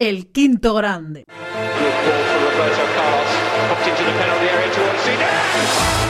El 0.00 0.28
quinto 0.28 0.74
grande. 0.74 1.24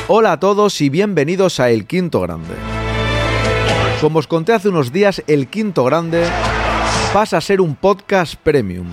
Hola 0.08 0.32
a 0.32 0.38
todos 0.38 0.78
y 0.82 0.90
bienvenidos 0.90 1.58
a 1.58 1.70
El 1.70 1.86
Quinto 1.86 2.20
Grande. 2.20 2.54
Como 4.02 4.18
os 4.18 4.26
conté 4.26 4.52
hace 4.52 4.68
unos 4.68 4.92
días, 4.92 5.22
El 5.26 5.48
Quinto 5.48 5.84
Grande 5.84 6.26
pasa 7.14 7.38
a 7.38 7.40
ser 7.40 7.62
un 7.62 7.76
podcast 7.76 8.34
premium. 8.34 8.88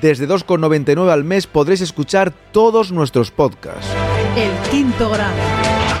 Desde 0.00 0.26
2,99 0.26 1.10
al 1.10 1.24
mes 1.24 1.46
podréis 1.46 1.82
escuchar 1.82 2.32
todos 2.50 2.90
nuestros 2.90 3.30
podcasts. 3.30 3.90
El 4.38 4.70
quinto 4.70 5.10
grande. 5.10 5.42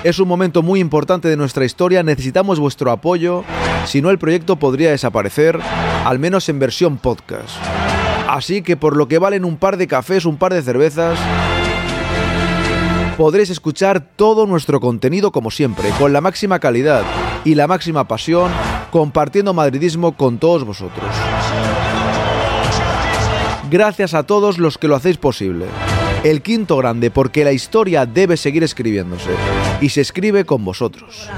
Es 0.04 0.18
un 0.18 0.28
momento 0.28 0.62
muy 0.62 0.80
importante 0.80 1.28
de 1.28 1.36
nuestra 1.36 1.66
historia, 1.66 2.02
necesitamos 2.02 2.58
vuestro 2.58 2.90
apoyo, 2.90 3.44
si 3.84 4.00
no 4.00 4.10
el 4.10 4.18
proyecto 4.18 4.56
podría 4.56 4.92
desaparecer, 4.92 5.58
al 6.04 6.18
menos 6.18 6.48
en 6.48 6.58
versión 6.58 6.98
podcast. 6.98 7.58
Así 8.28 8.60
que 8.60 8.76
por 8.76 8.94
lo 8.94 9.08
que 9.08 9.18
valen 9.18 9.46
un 9.46 9.56
par 9.56 9.78
de 9.78 9.86
cafés, 9.86 10.26
un 10.26 10.36
par 10.36 10.52
de 10.52 10.62
cervezas, 10.62 11.18
podréis 13.16 13.48
escuchar 13.48 14.00
todo 14.00 14.46
nuestro 14.46 14.80
contenido 14.80 15.32
como 15.32 15.50
siempre, 15.50 15.88
con 15.98 16.12
la 16.12 16.20
máxima 16.20 16.58
calidad 16.58 17.04
y 17.44 17.54
la 17.54 17.66
máxima 17.66 18.06
pasión, 18.06 18.52
compartiendo 18.90 19.54
madridismo 19.54 20.12
con 20.12 20.36
todos 20.36 20.64
vosotros. 20.64 21.08
Gracias 23.70 24.12
a 24.12 24.24
todos 24.24 24.58
los 24.58 24.76
que 24.76 24.88
lo 24.88 24.96
hacéis 24.96 25.16
posible. 25.16 25.64
El 26.22 26.42
quinto 26.42 26.76
grande, 26.76 27.10
porque 27.10 27.44
la 27.44 27.52
historia 27.52 28.04
debe 28.04 28.36
seguir 28.36 28.62
escribiéndose. 28.62 29.30
Y 29.80 29.88
se 29.88 30.02
escribe 30.02 30.44
con 30.44 30.64
vosotros. 30.64 31.28